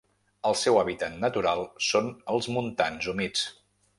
[0.51, 3.47] El seu hàbitat natural són els montans humits.